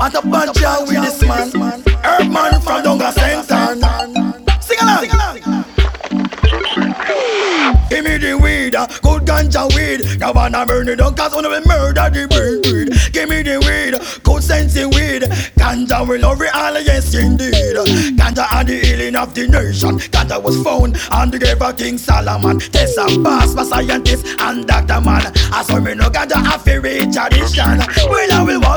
[0.00, 1.50] a bad job with this man.
[2.02, 4.60] Herb man from Dunga Center.
[4.60, 5.64] Sing along.
[7.90, 10.00] Give me the weed, uh, good ganja weed.
[10.22, 13.12] Wanna burn it down cause wanna murder the breed.
[13.12, 15.22] Give me the weed, good sensing weed.
[15.58, 17.52] Ganja will love it all, yes indeed.
[18.16, 19.98] Ganja are the healing of the nation.
[19.98, 22.60] Ganja was found on the grave of King Solomon.
[22.60, 25.26] Test and pass for scientists and doctor man.
[25.52, 27.78] I saw me no ganja a fairy tradition.
[28.08, 28.29] Well will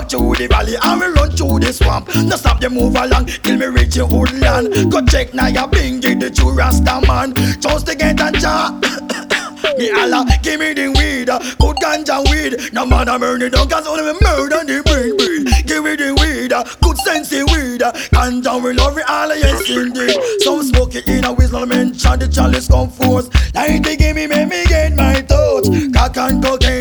[0.03, 2.07] walk through the valley and we run through the swamp.
[2.15, 4.91] No stop them move along till me reach your woodland.
[4.91, 7.33] Go check now your bingy the true Rasta man.
[7.59, 8.81] Just to get ganja.
[9.77, 11.27] Me Allah, give me the weed,
[11.57, 12.73] good ganja weed.
[12.73, 15.65] No man a murder down, cause only me murder the breed, breed.
[15.65, 17.81] Give me the weed, good sensey weed.
[17.81, 20.19] Uh, ganja we love it all, yes indeed.
[20.41, 23.33] Some smoke it in a whistle, mention the chalice come forth.
[23.55, 25.69] Like they give me, make me get my thoughts.
[25.95, 26.72] Cock and cocaine,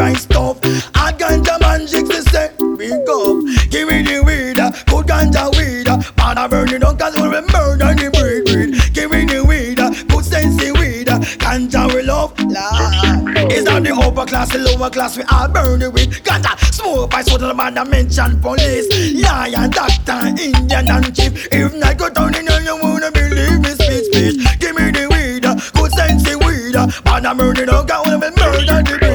[0.00, 0.56] right stuff.
[0.64, 3.70] A ganja man jigs the set, big up.
[3.70, 5.88] Give me the weed, uh, good ganja weed.
[5.88, 8.94] uh, Man a burn it down cause we will murder the breed, breed.
[8.94, 11.08] Give me the weed, uh, good sensey weed.
[11.10, 13.52] uh, Ganja we love, Lord.
[13.52, 17.10] It's not the upper class, the lower class, we all burn it with Ganja, smoke
[17.10, 18.88] by soda, the man that mention police
[19.20, 24.06] Lion, doctor, Indian and chief If not go down there, you wanna believe me, speech,
[24.08, 27.86] speech Give me the weed, uh, good sensey weed uh, Man a burn it down
[27.86, 29.09] cause we will murder the breed.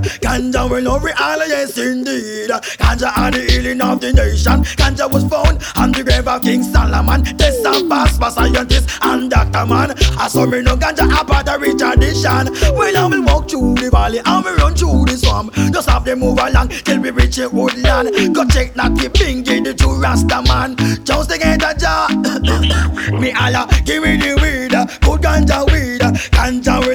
[0.00, 2.50] Ganja uh, we love all, yes indeed.
[2.50, 4.62] Ganja are the healing of the nation.
[4.76, 7.24] Ganja was found on the grave of King Solomon.
[7.36, 9.92] Test and pass for scientists and doctor man.
[10.18, 13.74] I saw me no ganja a part of the tradition Well I will walk through
[13.74, 15.54] the valley and we run through the swamp.
[15.72, 18.34] Just have them move along till we reach the woodland.
[18.34, 20.76] Go check not the bingy the true Rasta man.
[21.04, 22.08] Just to get a jar
[23.20, 24.74] Me Allah give me the weed.
[24.74, 26.02] Uh, Good ganja weed.
[26.02, 26.94] Uh, Ganja we